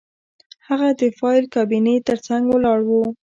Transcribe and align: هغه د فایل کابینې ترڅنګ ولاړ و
هغه 0.67 0.89
د 0.99 1.01
فایل 1.19 1.45
کابینې 1.55 1.95
ترڅنګ 2.07 2.43
ولاړ 2.47 2.79
و 2.87 2.91